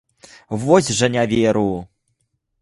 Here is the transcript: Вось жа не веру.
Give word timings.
Вось 0.63 0.89
жа 1.01 1.09
не 1.17 1.27
веру. 1.35 1.67